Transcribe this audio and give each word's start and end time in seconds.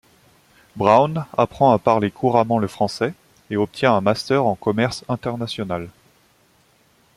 Brown 0.75 1.27
apprend 1.37 1.69
à 1.73 1.77
parler 1.77 2.09
couramment 2.09 2.57
le 2.57 2.65
français 2.67 3.13
et 3.51 3.55
obtient 3.55 3.93
un 3.95 4.01
master 4.01 4.43
en 4.47 4.55
commerce 4.55 5.05
international. 5.09 5.91